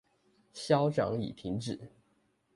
[0.51, 1.79] 消長已停止